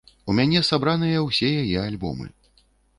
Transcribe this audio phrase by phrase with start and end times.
[0.31, 2.27] У мяне сабраныя ўсе яе альбомы.